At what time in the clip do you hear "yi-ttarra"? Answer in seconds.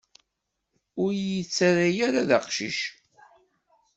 1.25-1.87